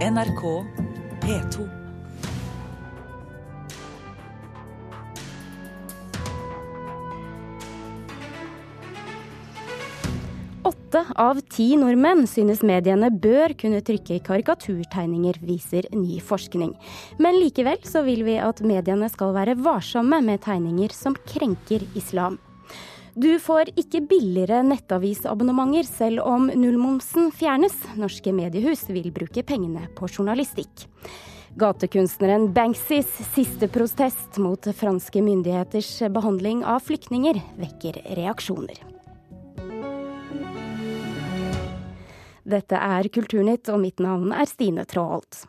[0.00, 0.64] NRK
[1.20, 1.68] P2.
[10.62, 16.72] Åtte av ti nordmenn synes mediene bør kunne trykke karikaturtegninger, viser ny forskning.
[17.20, 22.40] Men likevel så vil vi at mediene skal være varsomme med tegninger som krenker islam.
[23.14, 27.74] Du får ikke billigere nettavisabonnementer selv om nullmomsen fjernes.
[27.98, 30.86] Norske mediehus vil bruke pengene på journalistikk.
[31.58, 38.78] Gatekunstneren Banksys siste protest mot franske myndigheters behandling av flyktninger vekker reaksjoner.
[42.50, 45.44] Dette er Kulturnytt, og mitt navn er Stine Traalt.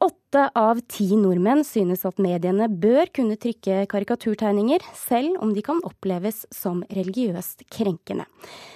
[0.00, 5.78] Åtte av ti nordmenn synes at mediene bør kunne trykke karikaturtegninger, selv om de kan
[5.88, 8.26] oppleves som religiøst krenkende.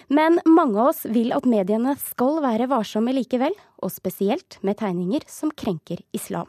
[0.08, 3.52] Men mange av oss vil at mediene skal være varsomme likevel,
[3.84, 6.48] og spesielt med tegninger som krenker islam.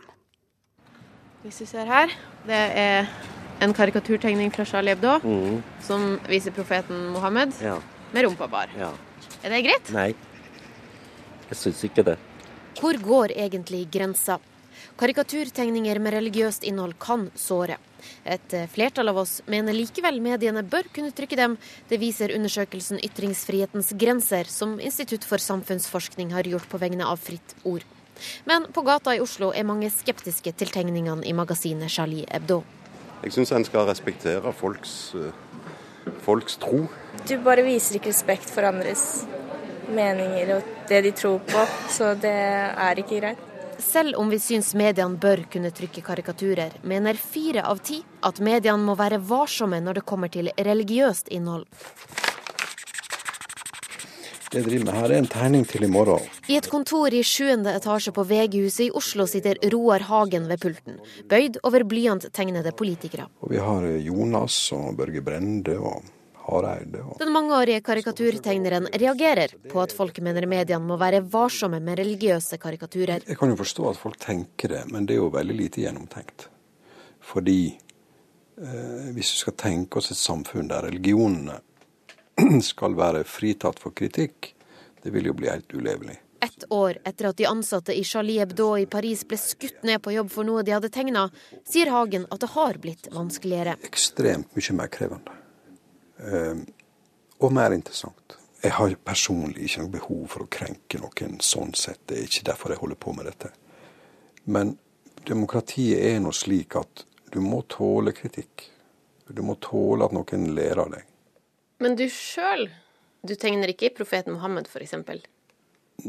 [1.43, 2.11] Hvis du ser her,
[2.47, 3.09] det er
[3.61, 7.75] en karikaturtegning fra Charlie Hebdo Mm, som viser profeten Mohammed ja,
[8.13, 8.69] med rumpa bar.
[8.77, 8.91] ja.
[9.43, 9.91] Er det greit?
[9.93, 10.11] Nei,
[11.49, 12.17] jeg syns ikke det.
[12.79, 14.37] Hvor går egentlig grensa?
[15.01, 17.79] Karikaturtegninger med religiøst innhold kan såre.
[18.21, 21.55] Et eh, flertall av oss mener likevel mediene bør kunne trykke dem.
[21.89, 27.57] Det viser undersøkelsen Ytringsfrihetens grenser, som Institutt for samfunnsforskning har gjort på vegne av Fritt
[27.65, 27.81] Ord.
[28.45, 32.61] Men på gata i Oslo er mange skeptiske til tegningene i magasinet Charlie Hebdo.
[33.25, 36.85] Jeg syns en skal respektere folks, eh, folks tro.
[37.25, 39.23] Du bare viser ikke respekt for andres
[39.89, 43.47] meninger og det de tror på, så det er ikke greit.
[43.81, 48.85] Selv om vi syns mediene bør kunne trykke karikaturer, mener fire av ti at mediene
[48.85, 51.65] må være varsomme når det kommer til religiøst innhold.
[54.51, 56.23] Det jeg driver med her, er en tegning til i morgen.
[56.51, 60.97] I et kontor i sjuende etasje på VG-huset i Oslo sitter Roar Hagen ved pulten,
[61.31, 63.29] bøyd over blyanttegnede politikere.
[63.39, 66.03] Og vi har Jonas og Børge Brende og
[66.51, 67.03] Hareide.
[67.19, 73.27] Den mangeårige karikaturtegneren reagerer på at folk mener mediene må være varsomme med religiøse karikaturer.
[73.27, 76.47] jeg kan jo forstå at folk tenker det, men det er jo veldig lite gjennomtenkt.
[77.21, 81.59] Fordi eh, hvis vi skal tenke oss et samfunn der religionene
[82.71, 84.53] skal være fritatt for kritikk,
[85.03, 86.17] det vil jo bli helt ulevelig.
[86.41, 90.15] Ett år etter at de ansatte i Charlie Hebdo i Paris ble skutt ned på
[90.15, 91.27] jobb for noe de hadde tegna,
[91.69, 93.75] sier Hagen at det har blitt vanskeligere.
[93.85, 95.37] Ekstremt mye mer krevende.
[96.21, 96.61] Eh,
[97.41, 98.37] og mer interessant.
[98.61, 102.03] Jeg har personlig ikke noe behov for å krenke noen sånn sett.
[102.05, 103.49] Det er ikke derfor jeg holder på med dette.
[104.45, 104.75] Men
[105.25, 108.67] demokratiet er nå slik at du må tåle kritikk.
[109.31, 111.07] Du må tåle at noen ler av deg.
[111.81, 112.67] Men du sjøl,
[113.25, 114.93] du tegner ikke i profeten Mohammed f.eks.?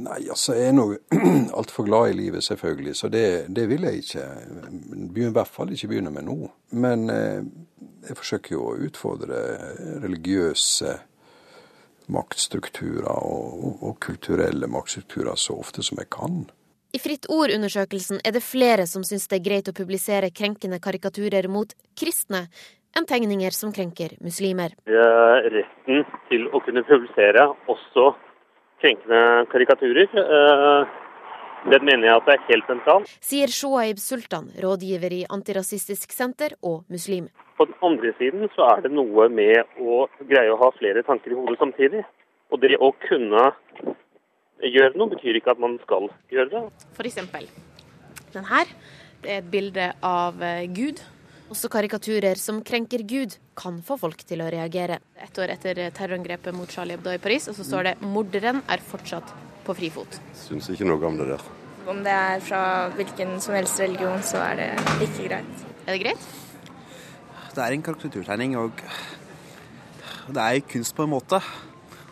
[0.00, 0.86] Nei, altså jeg er nå
[1.58, 4.26] altfor glad i livet, selvfølgelig, så det, det vil jeg ikke.
[5.12, 6.36] Begynner I hvert fall ikke begynne med nå.
[6.80, 7.42] Men eh,
[8.08, 9.42] jeg forsøker jo å utfordre
[10.04, 10.96] religiøse
[12.12, 16.44] maktstrukturer og, og, og kulturelle maktstrukturer så ofte som jeg kan.
[16.92, 21.48] I Fritt Ord-undersøkelsen er det flere som syns det er greit å publisere krenkende karikaturer
[21.48, 22.46] mot kristne,
[22.92, 24.74] enn tegninger som krenker muslimer.
[24.84, 28.10] Eh, retten til å kunne publisere også
[28.82, 30.10] krenkende karikaturer.
[30.10, 30.98] Eh,
[31.62, 33.10] Den mener jeg at det er helt sentralt.
[33.22, 37.28] Sier Shoaib Sultan, rådgiver i Antirasistisk Senter og muslim.
[37.54, 41.30] På den andre siden så er det noe med å greie å ha flere tanker
[41.30, 42.02] i hodet samtidig.
[42.50, 43.52] Og det å kunne
[44.58, 46.64] gjøre noe betyr ikke at man skal gjøre det.
[46.98, 47.46] For eksempel
[48.34, 48.66] den her.
[49.22, 51.02] Det er et bilde av eh, Gud.
[51.52, 54.96] Også karikaturer som krenker Gud, kan få folk til å reagere.
[55.20, 58.80] Ett år etter terrorangrepet mot Charlie Hebdo i Paris, og så står det 'morderen er
[58.80, 59.28] fortsatt
[59.66, 60.16] på frifot'.
[60.32, 61.42] Syns ikke noe om det der.
[61.86, 64.70] Om det er fra hvilken som helst religion, så er det
[65.04, 65.66] ikke greit.
[65.86, 66.24] Er det greit?
[67.54, 68.72] Det er en karikaturtegning, og
[70.28, 71.42] det er jo kunst på en måte.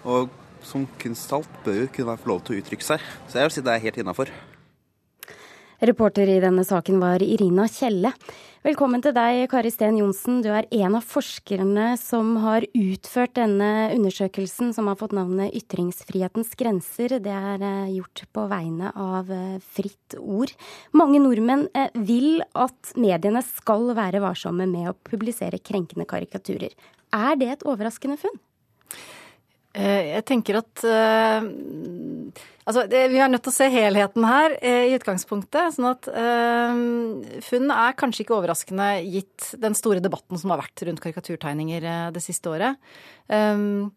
[0.05, 0.29] Og
[0.63, 3.01] som kunsthalt bør jo kunne få lov til å uttrykke seg.
[3.29, 4.29] Så jeg vil si det er helt innafor.
[5.81, 8.11] Reporter i denne saken var Irina Kjelle.
[8.61, 10.43] Velkommen til deg, Kari Sten Johnsen.
[10.45, 16.53] Du er en av forskerne som har utført denne undersøkelsen, som har fått navnet Ytringsfrihetens
[16.61, 17.17] grenser.
[17.25, 20.53] Det er eh, gjort på vegne av eh, Fritt Ord.
[20.93, 26.77] Mange nordmenn eh, vil at mediene skal være varsomme med å publisere krenkende karikaturer.
[27.17, 28.37] Er det et overraskende funn?
[29.71, 30.83] Jeg tenker at
[32.71, 35.75] altså, det, vi er nødt til å se helheten her eh, i utgangspunktet.
[35.77, 36.81] sånn at eh,
[37.47, 42.09] funn er kanskje ikke overraskende gitt den store debatten som har vært rundt karikaturtegninger eh,
[42.15, 42.81] det siste året.
[43.31, 43.91] Um,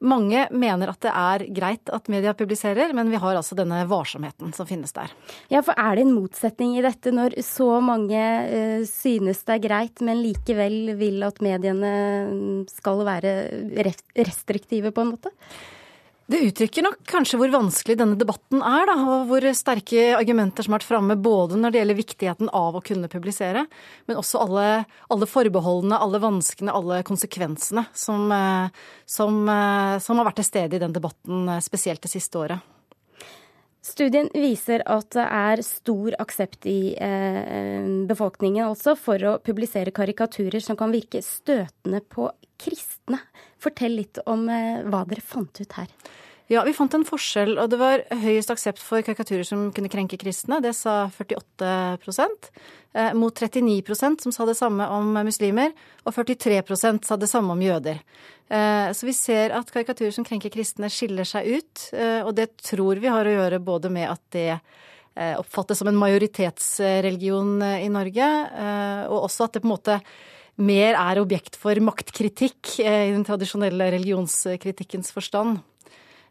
[0.00, 4.54] mange mener at det er greit at media publiserer, men vi har altså denne varsomheten
[4.56, 5.12] som finnes der.
[5.52, 9.66] Ja, for er det en motsetning i dette når så mange uh, synes det er
[9.66, 11.92] greit, men likevel vil at mediene
[12.72, 13.34] skal være
[14.16, 15.36] restriktive på en måte?
[16.30, 20.76] Det uttrykker nok kanskje hvor vanskelig denne debatten er, da, og hvor sterke argumenter som
[20.76, 23.64] har vært framme både når det gjelder viktigheten av å kunne publisere,
[24.06, 24.66] men også alle,
[25.10, 28.70] alle forbeholdene, alle vanskene, alle konsekvensene som, eh,
[29.10, 32.62] som, eh, som, har vært til stede i den debatten, eh, spesielt det siste året.
[33.82, 36.92] Studien viser at det er stor aksept i
[38.06, 42.28] befolkningen altså for å publisere karikaturer som kan virke støtende på
[42.60, 43.24] kristne.
[43.60, 45.88] Fortell litt om eh, hva dere fant ut her.
[46.50, 50.18] Ja, vi fant en forskjell, og det var høyest aksept for karikaturer som kunne krenke
[50.18, 50.58] kristne.
[50.64, 51.68] Det sa 48
[52.00, 55.70] eh, mot 39% som sa det samme om muslimer,
[56.02, 58.00] og 43% sa det samme om jøder.
[58.50, 61.84] Eh, så vi ser at karikaturer som krenker kristne, skiller seg ut,
[62.24, 64.50] og det tror vi har å gjøre både med at det
[65.20, 68.26] oppfattes som en majoritetsreligion i Norge,
[69.10, 69.96] og også at det på en måte
[70.60, 75.60] mer er objekt for maktkritikk i den tradisjonelle religionskritikkens forstand.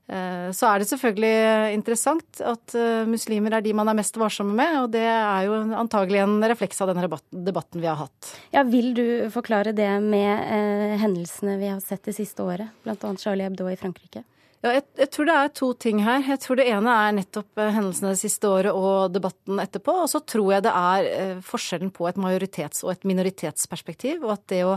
[0.09, 4.55] Eh, så er det selvfølgelig interessant at eh, muslimer er de man er mest varsomme
[4.57, 8.31] med, og det er jo antagelig en refleks av denne debatten vi har hatt.
[8.55, 13.13] Ja, Vil du forklare det med eh, hendelsene vi har sett det siste året, bl.a.
[13.21, 14.25] Charlie Hebdo i Frankrike?
[14.59, 16.23] Ja, jeg, jeg, tror det er to ting her.
[16.33, 19.95] Jeg tror det ene er nettopp eh, hendelsene det siste året og debatten etterpå.
[20.03, 24.43] Og så tror jeg det er forskjellen på et majoritets- og et minoritetsperspektiv, og at
[24.51, 24.75] det å,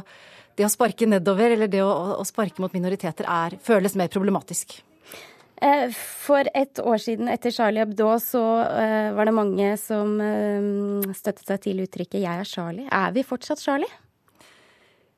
[0.59, 4.79] det å sparke nedover eller det å, å sparke mot minoriteter er, føles mer problematisk.
[5.63, 5.89] Eh,
[6.23, 8.45] for et år siden, etter Charlie Hebdo, så
[9.19, 10.15] var det mange som
[11.11, 12.87] støttet seg til uttrykket 'jeg er Charlie'.
[12.87, 13.91] Er vi fortsatt Charlie?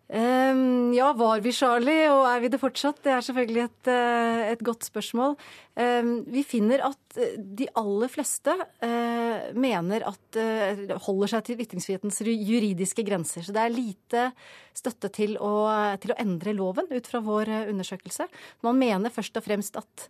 [0.04, 3.00] Um, ja, var vi Charlie, og er vi det fortsatt?
[3.04, 3.88] Det er selvfølgelig et,
[4.52, 5.32] et godt spørsmål.
[5.80, 12.20] Um, vi finner at de aller fleste uh, mener at uh, holder seg til ytringsfrihetens
[12.20, 13.46] juridiske grenser.
[13.46, 14.28] Så det er lite
[14.74, 15.52] støtte til å,
[16.02, 18.26] til å, endre loven ut fra vår eh, undersøkelse.
[18.66, 20.06] Man mener først og fremst at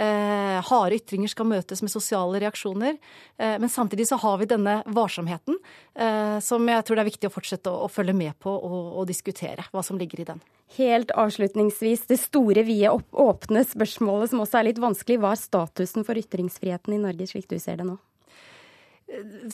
[0.00, 2.98] uh, harde ytringer skal møtes med sosiale reaksjoner.
[3.38, 5.58] Eh, men samtidig så har vi denne varsomheten
[5.94, 8.78] eh, som jeg tror det er viktig å fortsette å, å følge med på og,
[8.98, 9.37] og, diskutere
[9.72, 10.42] hva som ligger i den.
[10.76, 15.20] Helt avslutningsvis, det store, vide, åpne spørsmålet som også er litt vanskelig.
[15.22, 17.96] Hva er statusen for ytringsfriheten i Norge, slik du ser det nå?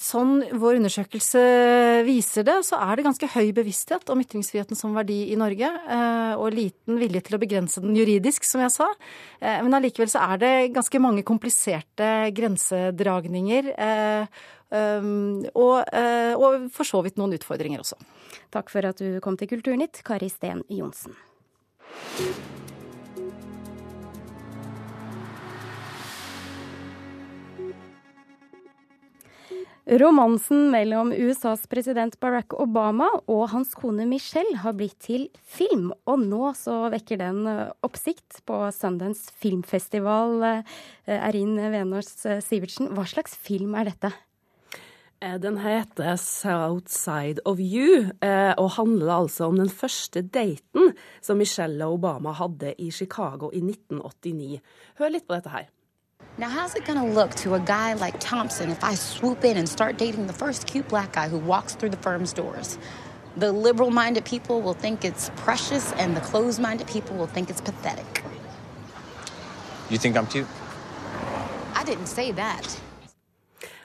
[0.02, 1.40] Sånn vår undersøkelse
[2.02, 6.32] viser det, så er det ganske høy bevissthet om ytringsfriheten som verdi i Norge, eh,
[6.34, 8.88] og liten vilje til å begrense den juridisk, som jeg sa.
[9.38, 13.70] Eh, men allikevel så er det ganske mange kompliserte grensedragninger.
[14.74, 15.08] Eh,
[15.54, 15.94] og,
[16.40, 18.00] og for så vidt noen utfordringer også.
[18.54, 21.14] Takk for at du kom til Kulturnytt, Kari Sten Johnsen.
[29.84, 36.22] Romansen mellom USAs president Barack Obama og hans kone Michelle har blitt til film, og
[36.24, 40.38] nå så vekker den eh, oppsikt på Sundance filmfestival.
[40.48, 44.14] Eh, Erin Venås eh, Sivertsen, hva slags film er dette?
[45.24, 48.10] Den heter South Side of You,
[48.58, 50.92] og handler altså om den første daten
[51.22, 54.60] som Michelle og Obama hadde i Chicago i 1989.
[54.98, 55.64] Hør litt på dette her.
[56.36, 59.66] Now, how's it gonna look to a guy like Thompson if I swoop in and
[59.66, 62.78] start dating the first cute black guy who walks through the firm's doors?
[63.40, 67.48] The liberal minded people will think it's precious, and the closed minded people will think
[67.50, 68.22] it's pathetic.
[69.90, 70.46] You think I'm cute?
[71.74, 72.83] I didn't say that.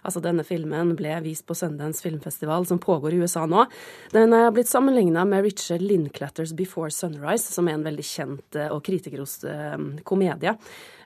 [0.04, 3.66] Altså, denne filmen ble vist på Sundance filmfestival, som pågår i USA nå.
[4.14, 8.72] Den er blitt sammenligna med Richard Linklatters Before Sunrise, som er en veldig kjent eh,
[8.74, 9.76] og kritikerrost eh,
[10.08, 10.56] komedie.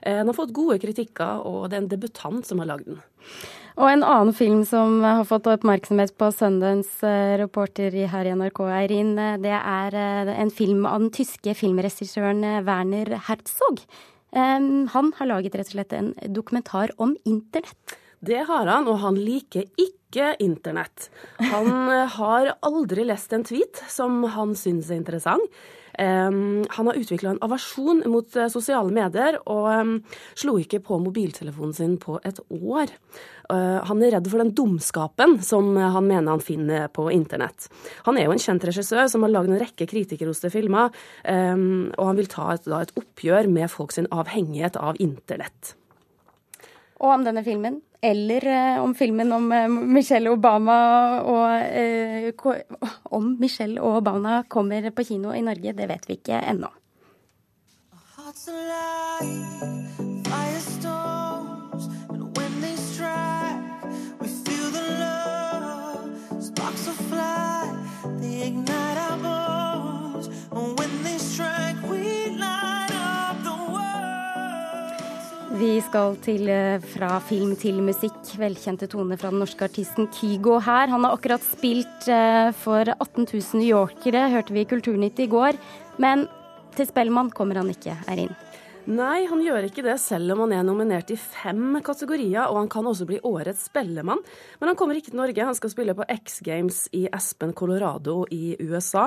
[0.00, 3.02] Eh, den har fått gode kritikker, og det er en debutant som har lagd den.
[3.74, 7.10] Og en annen film som har fått oppmerksomhet på Sundance,
[7.40, 9.96] reporter her i NRK, Eirin, det er
[10.30, 13.82] en film av den tyske filmregissøren Werner Herzog.
[14.30, 17.98] Han har laget rett og slett en dokumentar om internett.
[18.24, 21.10] Det har han, og han liker ikke internett.
[21.50, 25.64] Han eh, har aldri lest en tweet som han syns er interessant.
[25.94, 29.92] Um, han har utvikla en aversjon mot uh, sosiale medier, og um,
[30.34, 32.90] slo ikke på mobiltelefonen sin på et år.
[33.46, 37.68] Uh, han er redd for den dumskapen som han mener han finner på internett.
[38.08, 40.90] Han er jo en kjent regissør som har lagd en rekke kritikerroste filmer,
[41.30, 45.76] um, og han vil ta et, da, et oppgjør med folks avhengighet av internett.
[47.04, 50.76] Og om denne filmen eller eh, om filmen om eh, Michelle Obama
[51.24, 52.32] og eh,
[53.16, 56.68] Om Michelle og Obama kommer på kino i Norge, det vet vi ikke ennå.
[75.64, 78.18] Vi skal til, eh, fra film til musikk.
[78.36, 80.90] Velkjente toner fra den norske artisten Kygo her.
[80.92, 85.56] Han har akkurat spilt eh, for 18 000 yorkere, hørte vi i Kulturnytt i går.
[85.96, 86.28] Men
[86.76, 88.34] til Spellemann kommer han ikke, Eirin.
[88.84, 92.66] Nei, han gjør ikke det, selv om han er nominert i fem kategorier, og han
[92.68, 94.20] kan også bli årets spellemann.
[94.60, 98.26] Men han kommer ikke til Norge, han skal spille på X Games i Aspen, Colorado
[98.28, 99.06] i USA.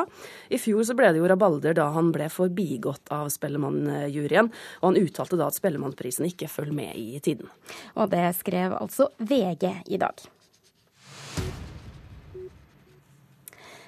[0.49, 4.49] I fjor så ble det jo rabalder da han ble forbigått av Spellemannjuryen,
[4.81, 7.53] og han uttalte da at Spellemannprisen ikke følger med i tiden.
[7.93, 10.25] Og det skrev altså VG i dag.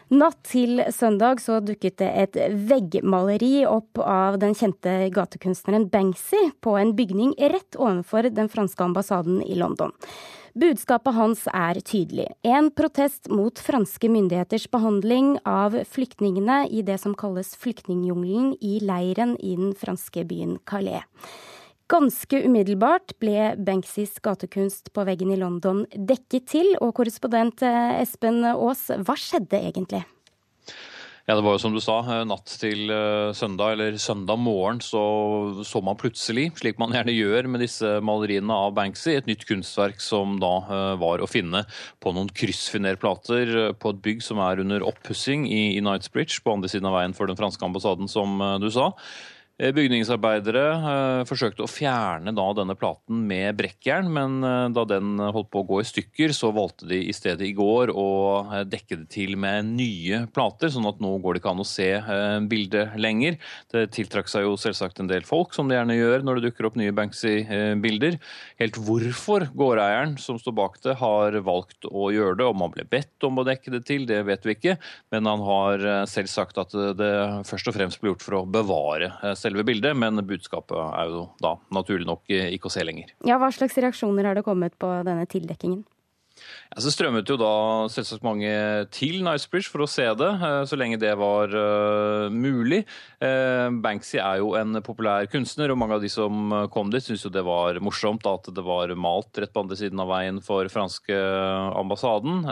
[0.09, 6.73] Natt til søndag så dukket det et veggmaleri opp av den kjente gatekunstneren Banksy på
[6.81, 9.93] en bygning rett ovenfor den franske ambassaden i London.
[10.57, 12.25] Budskapet hans er tydelig.
[12.41, 19.37] En protest mot franske myndigheters behandling av flyktningene i det som kalles flyktningjungelen i leiren
[19.37, 21.05] i den franske byen Calais.
[21.89, 28.43] Ganske umiddelbart ble Banksys gatekunst på veggen i London dekket til, og korrespondent eh, Espen
[28.45, 30.03] Aas, hva skjedde egentlig?
[31.25, 34.83] Ja, Det var jo som du sa, eh, natt til eh, søndag, eller søndag morgen,
[34.85, 35.01] så
[35.65, 39.97] så man plutselig, slik man gjerne gjør med disse maleriene av Banksy, et nytt kunstverk
[39.97, 40.53] som da
[41.01, 41.63] var å finne
[42.05, 46.93] på noen kryssfinerplater på et bygg som er under oppussing i, Knightsbridge, på andre siden
[46.93, 48.91] av veien for den franske ambassaden, som du sa.
[49.59, 55.49] Eh, bygningsarbeidere eh, forsøkte å fjerne denne platen med brekkjern, men eh, da den holdt
[55.51, 58.05] på å gå i stykker, så valgte de i stedet i går å
[58.69, 61.89] dekke det til med nye plater, sånn at nå går det ikke an å se
[62.47, 63.35] bildet lenger.
[63.71, 66.69] Det tiltrakk seg jo selvsagt en del folk, som det gjerne gjør når det dukker
[66.69, 68.15] opp nye Banksy-bilder.
[68.61, 72.87] Helt hvorfor gårdeieren som står bak det, har valgt å gjøre det, om han ble
[72.87, 74.77] bedt om å dekke det til, det vet vi ikke,
[75.11, 77.13] men han har selv sagt at det
[77.49, 81.27] først og fremst ble gjort for å bevare seg selve bildet, men budskapet er jo
[81.41, 83.13] da naturlig nok ikke å se lenger.
[83.27, 85.83] Ja, Hva slags reaksjoner har det kommet på denne tildekkingen?
[86.69, 87.51] Ja, så strømmet jo da
[87.89, 88.49] selvsagt mange
[88.93, 92.83] til Nicebridge for å se det, eh, så lenge det var uh, mulig.
[93.17, 97.25] Uh, Banksy er jo en populær kunstner, og mange av de som kom dit, syntes
[97.25, 100.69] jo det var morsomt at det var malt rett på andre siden av veien for
[100.69, 101.17] franske
[101.79, 102.45] ambassaden.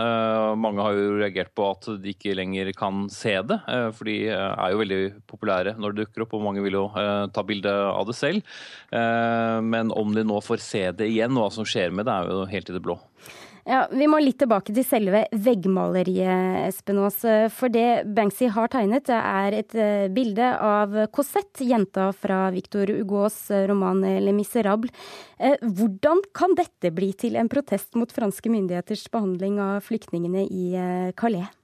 [0.57, 3.59] Mange har jo reagert på at de ikke lenger kan se det,
[3.93, 6.85] for de er jo veldig populære når det dukker opp, og mange vil jo
[7.33, 8.57] ta bilde av det selv.
[8.91, 12.33] Men om de nå får se det igjen, og hva som skjer med det, er
[12.33, 12.97] jo helt i det blå.
[13.67, 17.17] Ja, Vi må litt tilbake til selve veggmaleriet, Espen Aas.
[17.51, 23.41] For det Banksy har tegnet, er et eh, bilde av Cosette, jenta fra Victor Hugos
[23.67, 24.87] roman Le Miserable.
[25.35, 30.71] Eh, hvordan kan dette bli til en protest mot franske myndigheters behandling av flyktningene i
[30.79, 31.56] eh, Calais?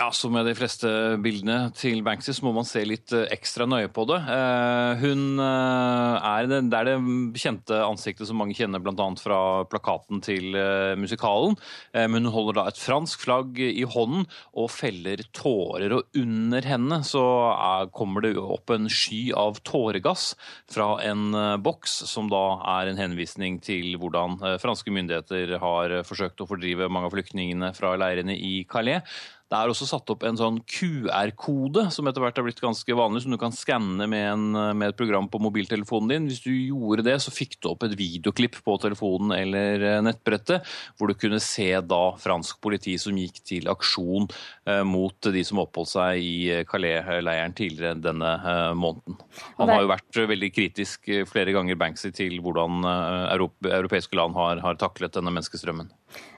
[0.00, 0.88] Ja, Som med de fleste
[1.20, 4.16] bildene til Banksy, så må man se litt eh, ekstra nøye på det.
[4.24, 9.08] Eh, hun eh, er det, det er det kjente ansiktet som mange kjenner bl.a.
[9.20, 10.56] fra plakaten til
[10.98, 11.58] musikalen.
[11.92, 14.24] Men hun holder da et fransk flagg i hånden
[14.58, 15.92] og feller tårer.
[15.98, 17.22] Og under henne så
[17.52, 20.32] er, kommer det opp en sky av tåregass
[20.72, 22.42] fra en boks, som da
[22.78, 27.94] er en henvisning til hvordan franske myndigheter har forsøkt å fordrive mange av flyktningene fra
[28.00, 29.04] leirene i Calais.
[29.52, 33.20] Det er også satt opp en sånn QR-kode, som etter hvert er blitt ganske vanlig,
[33.20, 36.28] som du kan skanne med, med, et program på mobiltelefonen din.
[36.30, 40.64] Hvis du gjorde det, så fikk du opp et videoklipp på telefonen eller eh, nettbrettet,
[40.96, 45.60] hvor du kunne se da fransk politi som gikk til aksjon eh, mot de som
[45.60, 49.20] oppholdt seg i eh, Calais-leiren tidligere denne eh, måneden.
[49.60, 53.36] Han har jo vært veldig kritisk flere ganger, Banksy, til hvordan eh,
[53.68, 55.92] europeiske land har, har taklet denne menneskestrømmen.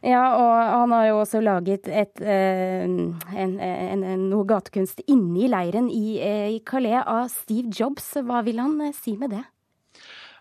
[0.05, 2.85] Ja, og han har jo også laget et, eh,
[3.35, 8.13] en, en, noe gatekunst inne i leiren i, eh, i Calais av Steve Jobs.
[8.25, 9.45] Hva vil han eh, si med det?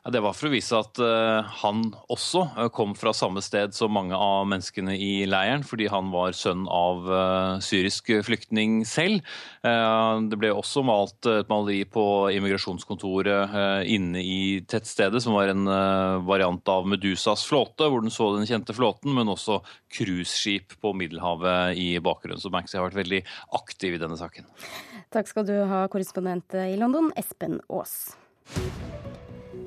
[0.03, 3.93] Det var for å vise at uh, han også uh, kom fra samme sted som
[3.95, 9.23] mange av menneskene i leiren, fordi han var sønn av uh, syrisk flyktning selv.
[9.63, 12.03] det ble også malt et maleri på
[12.35, 13.53] immigrasjonskontoret
[13.87, 15.69] inne i tettstedet, som var en
[16.27, 19.61] variant av Medusas flåte, hvor den så den kjente flåten, men også
[19.93, 22.41] cruiseskip på Middelhavet i bakgrunnen.
[22.43, 23.21] Så Banksy har vært veldig
[23.61, 24.49] aktiv i denne saken.
[25.15, 28.17] Takk skal du ha, korrespondent i London, Espen Aas.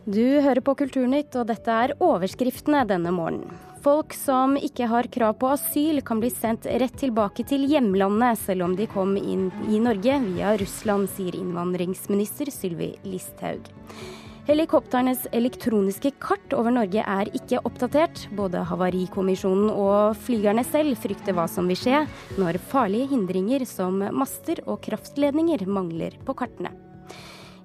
[0.07, 3.51] Du hører på Kulturnytt, og dette er overskriftene denne morgenen.
[3.83, 8.69] Folk som ikke har krav på asyl, kan bli sendt rett tilbake til hjemlandet, selv
[8.69, 13.67] om de kom inn i Norge via Russland, sier innvandringsminister Sylvi Listhaug.
[14.47, 18.29] Helikopternes elektroniske kart over Norge er ikke oppdatert.
[18.39, 22.05] Både Havarikommisjonen og flygerne selv frykter hva som vil skje
[22.39, 26.77] når farlige hindringer som master og kraftledninger mangler på kartene.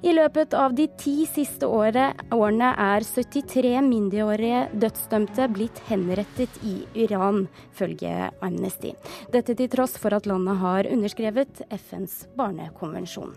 [0.02, 7.44] I løpet av de ti siste årene er 73 mindreårige dødsdømte blitt henrettet i Iran,
[7.78, 8.96] følge Amnesty.
[9.30, 13.36] Dette til tross for at landet har underskrevet FNs barnekonvensjon.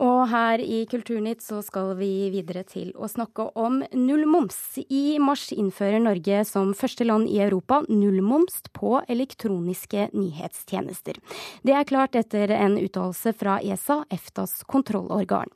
[0.00, 4.78] Og her i Kulturnytt så skal vi videre til å snakke om nullmoms.
[4.88, 11.20] I mars innfører Norge som første land i Europa nullmoms på elektroniske nyhetstjenester.
[11.66, 15.52] Det er klart etter en uttalelse fra ESA, EFTAs kontrollorgan.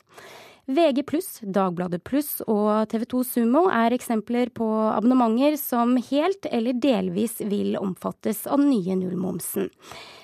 [0.64, 6.76] VG pluss, Dagbladet pluss og TV 2 Sumo er eksempler på abonnementer som helt eller
[6.80, 9.68] delvis vil omfattes av den nye nullmomsen.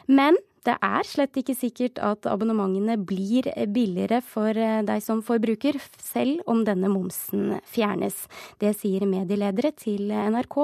[0.08, 5.78] Men det er slett ikke sikkert at abonnementene blir billigere for eh, deg som forbruker,
[6.02, 8.26] selv om denne momsen fjernes.
[8.60, 10.60] Det sier medieledere til NRK.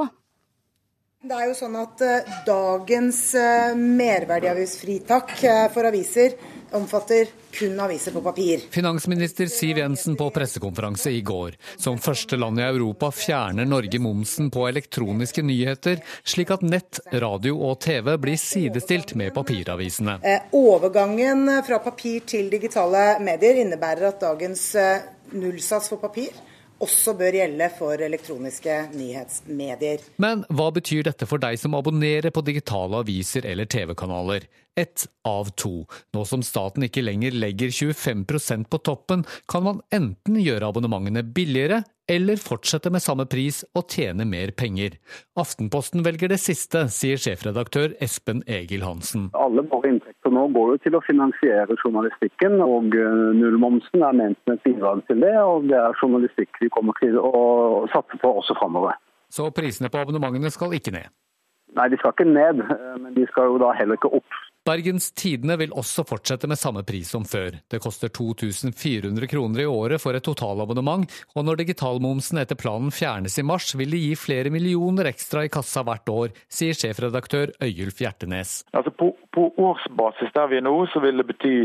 [1.26, 5.32] Det er jo sånn at eh, dagens eh, merverdiavgiftsfritak
[5.74, 6.36] for aviser
[6.76, 8.60] omfatter kun aviser på papir.
[8.70, 11.56] Finansminister Siv Jensen på pressekonferanse i går.
[11.76, 17.56] Som første land i Europa fjerner Norge momsen på elektroniske nyheter, slik at nett, radio
[17.70, 20.18] og TV blir sidestilt med papiravisene.
[20.22, 26.34] Eh, overgangen fra papir til digitale medier innebærer at dagens eh, nullsats for papir
[26.82, 30.04] også bør gjelde for elektroniske nyhetsmedier.
[30.22, 34.46] Men hva betyr dette for deg som abonnerer på digitale aviser eller TV-kanaler?
[34.76, 35.86] Ett av to.
[36.12, 41.80] Nå som staten ikke lenger legger 25% på toppen, kan man enten gjøre abonnementene billigere
[42.06, 44.98] eller fortsette med samme pris og tjene mer penger.
[45.40, 49.30] Aftenposten velger det siste, sier sjefredaktør Espen Egil Hansen.
[49.34, 49.90] Alle våre
[50.36, 55.02] nå går jo til å finansiere journalistikken, og eh, nullmomsen er ment som et bidrag
[55.08, 55.34] til det.
[55.40, 58.98] Og det er journalistikk vi kommer til å satse på også framover.
[59.32, 61.08] Så prisene på abonnementene skal ikke ned?
[61.76, 64.42] Nei, de skal ikke ned, eh, men de skal jo da heller ikke opp.
[64.66, 67.60] Bergens Tidende vil også fortsette med samme pris som før.
[67.70, 71.06] Det koster 2400 kroner i året for et totalabonnement,
[71.38, 75.52] og når digitalmomsen etter planen fjernes i mars, vil det gi flere millioner ekstra i
[75.54, 78.58] kassa hvert år, sier sjefredaktør Øyulf Hjertenes.
[78.74, 81.56] Altså på, på, årsbasis der vi er nå, så vil det bety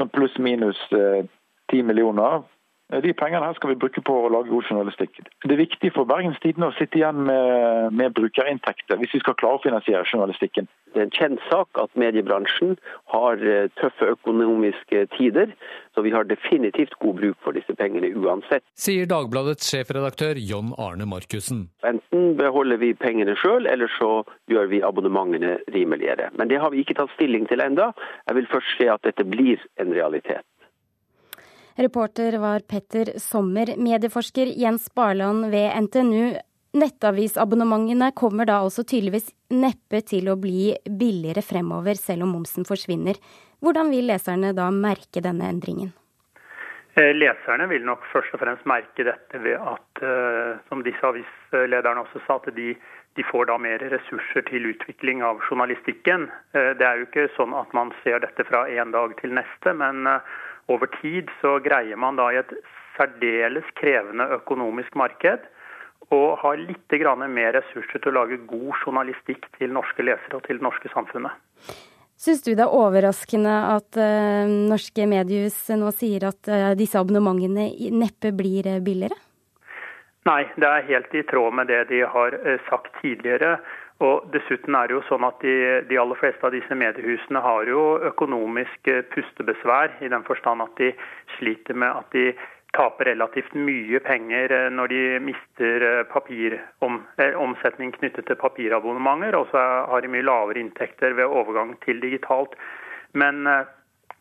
[0.00, 1.26] sånn pluss-minus eh,
[1.70, 2.57] ti millioner Eh,
[2.88, 5.18] de pengene her skal vi bruke på å lage god journalistikk.
[5.44, 9.36] Det er viktig for Bergens Tidende å sitte igjen med, med, brukerinntekter hvis vi skal
[9.36, 10.70] klare å finansiere journalistikken.
[10.94, 12.78] Det er en kjent sak at mediebransjen
[13.12, 15.52] har eh, tøffe økonomiske tider,
[15.92, 18.64] så vi har definitivt god bruk for disse pengene uansett.
[18.72, 21.66] Sier Dagbladets sjefredaktør John Arne Markussen.
[21.84, 26.32] Enten beholder vi pengene sjøl, eller så gjør vi abonnementene rimeligere.
[26.40, 27.92] Men det har vi ikke tatt stilling til enda.
[28.30, 30.46] Jeg vil først se at dette blir en realitet.
[31.78, 33.66] Reporter var Petter Sommer.
[33.76, 36.34] Medieforsker Jens Barland ved NTNU.
[36.72, 43.14] Nettavisabonnementene kommer da også tydeligvis neppe til å bli billigere fremover, selv om momsen forsvinner.
[43.62, 45.94] Hvordan vil leserne da merke denne endringen?
[46.98, 52.02] Eh, leserne vil nok først og fremst merke dette ved at, eh, som disse avislederne
[52.02, 52.72] også sa, at de,
[53.14, 56.26] de, får da mer ressurser til utvikling av journalistikken.
[56.58, 59.78] Eh, det er jo ikke sånn at man ser dette fra en dag til neste,
[59.78, 60.10] men
[60.68, 62.52] over tid så greier man da i et
[62.98, 65.46] særdeles krevende økonomisk marked
[66.14, 66.94] å ha litt
[67.28, 71.32] mer ressurser til å lage god journalistikk til norske lesere og til det norske samfunnet.
[72.18, 77.68] Syns du det er overraskende at uh, norske mediehus nå sier at uh, disse abonnementene
[77.94, 79.14] neppe blir uh, billigere?
[80.26, 82.34] Nei, det er helt i tråd med det de har
[82.66, 83.54] sagt tidligere.
[84.04, 85.54] Og Dessuten er det jo sånn at de,
[85.88, 87.82] de, aller fleste av disse mediehusene har jo
[88.12, 90.92] økonomisk eh, pustebesvær, i den forstand at de
[91.38, 92.28] sliter med at de
[92.76, 97.00] taper relativt mye penger eh, når de mister eh, om,
[97.98, 102.54] knyttet til papirabonnementer, og så har de mye lavere inntekter ved overgang til digitalt.
[103.18, 103.50] Men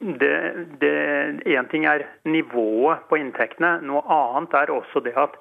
[0.02, 5.38] én ting er nivået på inntektene, noe annet er også det at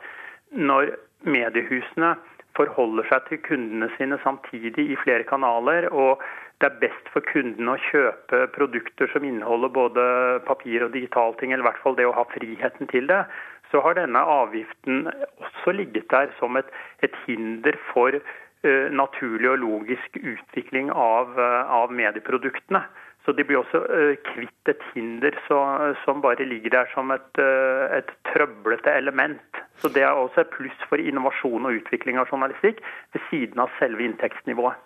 [0.53, 0.93] når
[1.25, 2.17] mediehusene
[2.57, 5.89] forholder seg til kundene sine samtidig i flere kanaler.
[5.93, 6.23] og
[6.61, 10.05] det er best for kundene å kjøpe produkter som inneholder både
[10.47, 13.27] papir og digitalting, eller i hvert fall det å ha friheten til det.
[13.69, 15.05] Så har denne avgiften
[15.43, 16.71] også ligget der som et,
[17.05, 22.87] et hinder for uh, naturlig og logisk utvikling av, uh, av medieproduktene.
[23.27, 25.59] Så de blir også eh, kvitt et hinder så,
[26.05, 29.63] som bare ligger der som et, eh, et trøblete element.
[29.83, 32.79] Så Det er også et pluss for innovasjon og utvikling av journalistikk,
[33.13, 34.79] ved siden av selve inntektsnivået.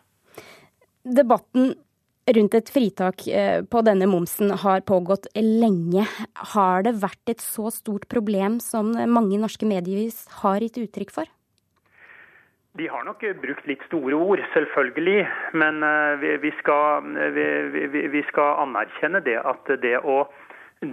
[1.05, 1.75] Debatten
[2.31, 6.07] rundt et fritak eh, på denne momsen har pågått lenge.
[6.55, 10.09] Har det vært et så stort problem som mange norske medier
[10.41, 11.29] har gitt uttrykk for?
[12.81, 15.27] De har nok brukt litt store ord, selvfølgelig.
[15.61, 20.23] Men eh, vi skal, vi, vi skal anerkjenne det at det å,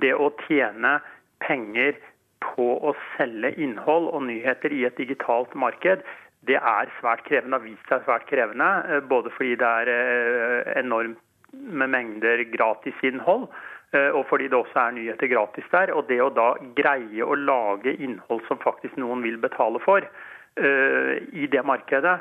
[0.03, 0.97] det å, tjene
[1.45, 1.95] penger
[2.43, 6.03] på å selge innhold og nyheter i et digitalt marked,
[6.49, 7.55] det er svært krevende.
[7.55, 8.69] Det har vist seg svært krevende.
[8.91, 13.47] Eh, både fordi det er enorme mengder gratis gratisinnhold,
[13.95, 15.95] og fordi det også er nyheter gratis der.
[15.95, 20.33] Og det å da greie å lage innhold som faktisk noen vil betale for, Eh,
[20.57, 22.17] i det markedet,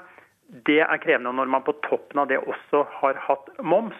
[0.66, 1.32] det er krevende.
[1.32, 3.98] Når man på toppen av det også har hatt moms,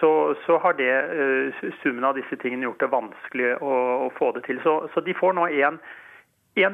[0.00, 3.72] så, så har det uh, summen av disse tingene gjort det vanskelig å,
[4.06, 4.60] å få det til.
[4.62, 5.80] Så, så de får nå en,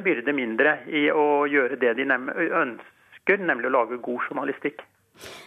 [0.05, 4.85] byrde mindre i å gjøre det de ønsker, nemlig å lage god journalistikk.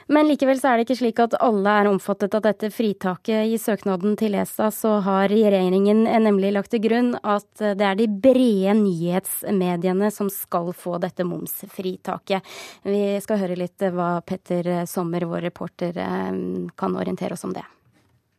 [0.07, 3.49] Men likevel så er det ikke slik at alle er omfattet av dette fritaket.
[3.51, 8.07] I søknaden til ESA så har regjeringen nemlig lagt til grunn at det er de
[8.07, 12.45] brede nyhetsmediene som skal få dette momsfritaket.
[12.87, 16.37] Vi skal høre litt hva Petter Sommer, vår reporter, eh,
[16.77, 17.65] kan orientere oss om det.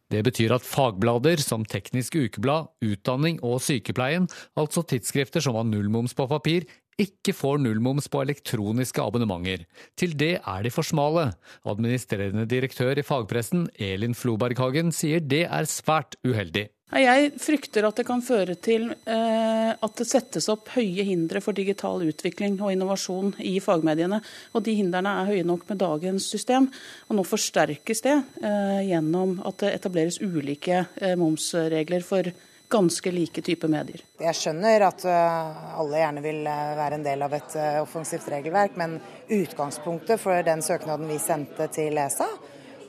[0.09, 4.25] Det betyr at fagblader som Teknisk Ukeblad, Utdanning og Sykepleien,
[4.57, 6.65] altså tidsskrifter som har nullmoms på papir,
[6.99, 9.67] ikke får nullmoms på elektroniske abonnementer.
[9.99, 11.31] Til det er de for smale.
[11.69, 16.69] Administrerende direktør i fagpressen, Elin Floberghagen, sier det er svært uheldig.
[16.89, 21.53] Jeg frykter at det kan føre til eh, at det settes opp høye hindre for
[21.53, 24.23] digital utvikling og innovasjon i fagmediene.
[24.57, 26.71] Og de hindrene er høye nok med dagens system.
[27.11, 32.33] Og nå forsterkes det eh, gjennom at det etableres ulike eh, momsregler for
[32.69, 34.03] ganske like typer medier.
[34.21, 38.29] Jeg skjønner at uh, alle gjerne vil uh, være en del av et uh, offensivt
[38.33, 38.99] regelverk, men
[39.33, 42.29] utgangspunktet for den søknaden vi sendte til ESA,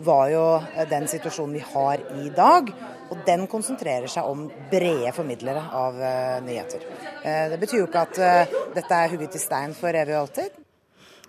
[0.03, 0.43] var jo
[0.87, 2.71] den situasjonen vi har i dag.
[3.09, 5.97] Og den konsentrerer seg om brede formidlere av
[6.45, 6.85] nyheter.
[7.25, 8.19] Det betyr jo ikke at
[8.77, 10.59] dette er hugget i stein for evig og alltid.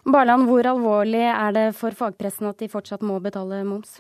[0.04, 3.96] Barland, hvor alvorlig er det for fagpressen at de fortsatt må betale moms?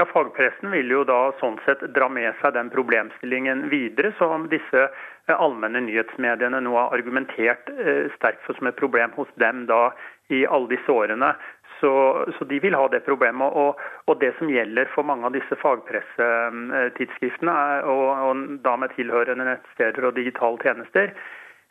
[0.00, 4.86] Ja, Fagpressen vil jo da sånn sett dra med seg den problemstillingen videre, som disse
[4.86, 9.90] eh, allmenne nyhetsmediene nå har argumentert eh, sterkt for som et problem hos dem da
[10.32, 11.34] i alle disse årene.
[11.82, 11.92] Så,
[12.38, 13.52] så de vil ha det problemet.
[13.52, 17.58] Og, og, det som gjelder for mange av disse fagpressetidsskriftene,
[17.92, 21.12] og, og da med tilhørende nettsteder og digitale tjenester,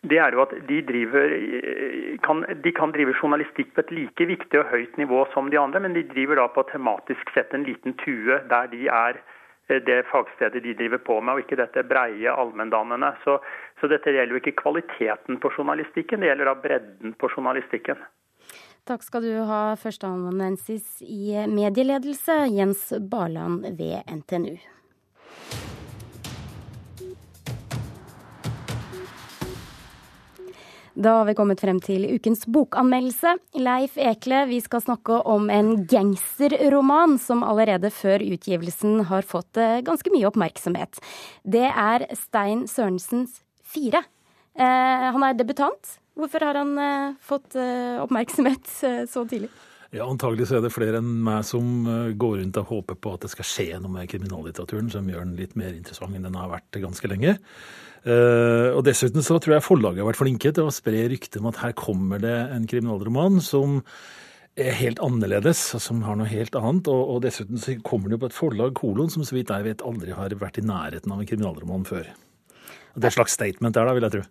[0.01, 1.33] det er jo at de, driver,
[2.23, 5.81] kan, de kan drive journalistikk på et like viktig og høyt nivå som de andre,
[5.83, 9.19] men de driver da på tematisk sett en liten tue der de er
[9.67, 13.11] eh, det fagstedet de driver på med, og ikke dette breie allmenndannende.
[13.25, 13.41] Så,
[13.81, 17.99] så dette gjelder jo ikke kvaliteten på journalistikken, det gjelder da bredden på journalistikken.
[18.87, 24.55] Takk skal du ha, førsteamanuensis i medieledelse, Jens Barland ved NTNU.
[30.93, 33.35] Da har vi kommet frem til ukens bokanmeldelse.
[33.61, 39.79] Leif Ekle, vi skal snakke om en gangsterroman som allerede før utgivelsen har fått eh,
[39.85, 41.01] ganske mye oppmerksomhet.
[41.45, 44.01] Det er Stein Sørensens Fire.
[44.57, 45.97] Eh, han er debutant.
[46.19, 48.71] Hvorfor har han eh, fått oppmerksomhet
[49.07, 49.51] så tidlig?
[49.93, 51.85] Ja, Antagelig så er det flere enn meg som
[52.21, 55.37] går rundt og håper på at det skal skje noe med kriminallitteraturen som gjør den
[55.39, 57.39] litt mer interessant enn den har vært ganske lenge.
[58.05, 61.49] Uh, og Dessuten så tror jeg forlaget har vært flinke til å spre ryktet om
[61.51, 63.81] at her kommer det en kriminalroman som
[64.59, 66.87] er helt annerledes, som har noe helt annet.
[66.91, 69.67] Og, og dessuten så kommer det jo på et forlag, Kolon, som så vidt jeg
[69.67, 72.09] vet aldri har vært i nærheten av en kriminalroman før.
[72.95, 74.25] Det er et slags statement der, da, vil jeg tro.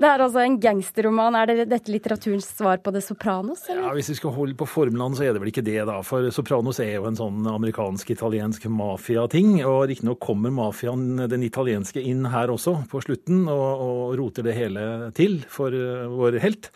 [0.00, 1.34] Det er altså en gangsterroman.
[1.36, 3.66] Er det dette litteraturens svar på Det Sopranos?
[3.68, 3.82] Eller?
[3.84, 5.98] Ja, Hvis vi skal holde på formlene, så er det vel ikke det, da.
[6.06, 9.58] For Sopranos er jo en sånn amerikansk-italiensk mafiating.
[9.68, 14.56] Og riktignok kommer mafiaen, den italienske, inn her også på slutten og, og roter det
[14.56, 14.84] hele
[15.16, 16.70] til for uh, vår helt.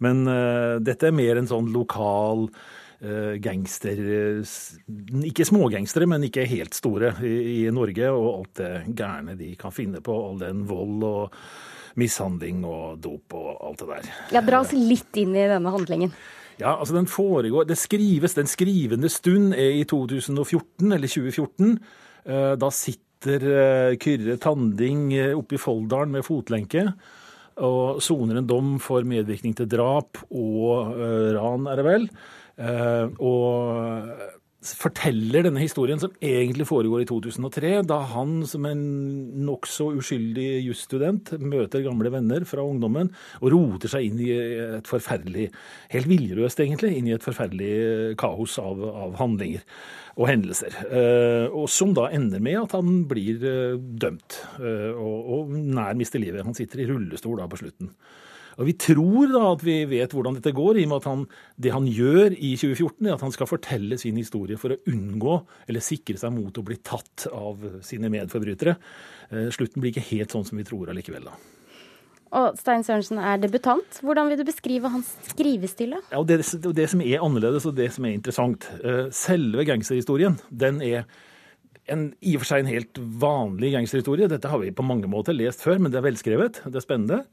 [0.00, 4.00] Men uh, dette er mer en sånn lokal uh, gangster
[5.28, 8.08] Ikke smågangstere, men ikke helt store i, i Norge.
[8.08, 10.16] Og alt det gærne de kan finne på.
[10.30, 11.36] All den vold og
[11.98, 14.12] mishandling og dop og alt det der.
[14.36, 16.12] Ja, Dra oss litt inn i denne handlingen.
[16.60, 21.78] Ja, altså den foregår, det skrives, Den skrivende stund er i 2014, eller 2014.
[22.26, 26.90] Eh, da sitter eh, Kyrre Tanding eh, oppe i Folldalen med fotlenke
[27.60, 30.94] og soner en dom for medvirkning til drap og
[31.36, 32.06] ran, er det vel.
[33.20, 38.82] Og forteller denne historien som egentlig foregår i 2003, da han som en
[39.46, 43.08] nokså uskyldig jusstudent møter gamle venner fra ungdommen
[43.40, 45.48] og roter seg inn i et forferdelig,
[45.94, 47.72] helt viljeløst egentlig, inn i et forferdelig
[48.20, 49.64] kaos av, av handlinger
[50.20, 50.76] og hendelser.
[50.90, 55.96] Eh, og som da ender med at han blir eh, dømt eh, og, og nær
[55.96, 56.44] mister livet.
[56.44, 57.94] Han sitter i rullestol da på slutten.
[58.60, 61.22] Og Vi tror da at vi vet hvordan dette går, i og med at han,
[61.56, 65.38] det han gjør i 2014, er at han skal fortelle sin historie for å unngå
[65.66, 68.76] eller sikre seg mot å bli tatt av sine medforbrytere.
[69.30, 71.38] Eh, slutten blir ikke helt sånn som vi tror allikevel, da.
[72.36, 73.96] Og Stein Sørensen er debutant.
[74.06, 75.96] Hvordan vil du beskrive hans skrivestil?
[76.12, 76.44] Ja, det,
[76.76, 78.68] det som er annerledes og det som er interessant.
[78.84, 81.08] Eh, selve gangsterhistorien den er
[81.90, 84.28] en, i og for seg en helt vanlig gangsterhistorie.
[84.30, 86.62] Dette har vi på mange måter lest før, men det er velskrevet.
[86.68, 87.24] Det er spennende.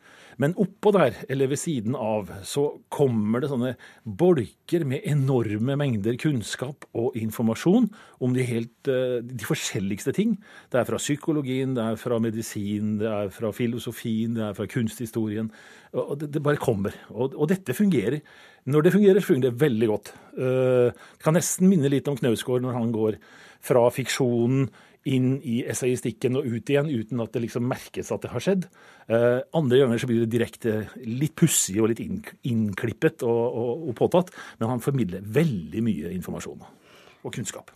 [0.41, 3.71] Men oppå der, eller ved siden av, så kommer det sånne
[4.05, 7.87] bolker med enorme mengder kunnskap og informasjon
[8.21, 10.35] om de, helt, eh, de forskjelligste ting.
[10.69, 14.69] Det er fra psykologien, det er fra medisin, det er fra filosofien, det er fra
[14.69, 15.49] kunsthistorien.
[15.97, 16.93] Og det, det bare kommer.
[17.09, 18.21] Og, og, dette fungerer.
[18.69, 20.13] Når det fungerer, så fungerer det veldig godt.
[20.37, 23.17] Uh, kan nesten minne litt om Knausgård når han går
[23.63, 24.67] fra fiksjonen
[25.07, 28.67] inn i essayistikken og ut igjen uten at det liksom merkes at det har skjedd.
[29.07, 33.95] Eh, andre ganger så blir det direkte litt pussig og litt innklippet og, og, og,
[33.97, 37.73] påtatt, men han formidler veldig mye informasjon og kunnskap.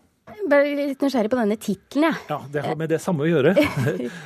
[0.50, 2.20] Bare litt nysgjerrig på denne tittelen, jeg.
[2.30, 2.38] Ja.
[2.38, 3.56] ja, det har med det samme å gjøre.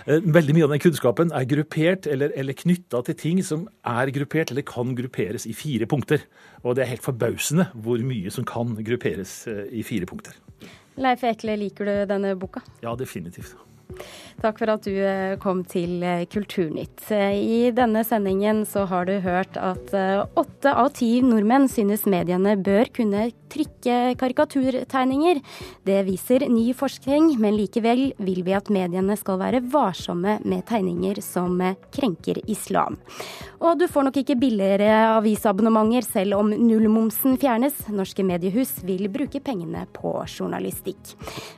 [0.05, 4.11] Eh, veldig mye av den kunnskapen er gruppert eller, eller knytta til ting som er
[4.13, 6.21] gruppert eller kan grupperes i fire punkter.
[6.61, 10.37] Og det er helt forbausende hvor mye som kan grupperes eh, i fire punkter.
[10.97, 12.61] Leif Ekle, liker du denne boka?
[12.83, 13.55] Ja, definitivt.
[14.43, 17.07] Takk for at du eh, kom til eh, Kulturnytt.
[17.13, 19.93] Eh, I denne sendingen så har du hørt at
[20.35, 25.39] åtte av ti nordmenn synes mediene bør kunne trykke karikaturtegninger.
[25.87, 31.21] Det viser ny forskning, men likevel vil vi at mediene skal være varsomme med tegninger
[31.23, 31.61] som
[31.95, 32.99] krenker islam.
[33.63, 37.77] Og du får nok ikke billigere avisabonnementer selv om nullmomsen fjernes.
[37.93, 41.15] Norske mediehus vil bruke pengene på journalistikk.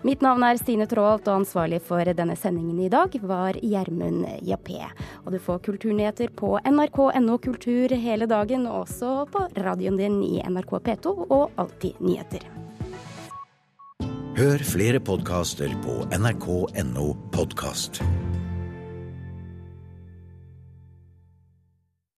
[0.08, 4.84] Mitt navn er Stine Traalt, og ansvarlig for denne sendingen i dag var Gjermund Jappé.
[5.24, 10.42] Og du får kulturnyheter på nrk.no kultur hele dagen, og også på radioen din i
[10.44, 12.44] NRK P2 og Alltid nyheter.
[14.38, 18.04] Hør flere podkaster på nrk.no podkast.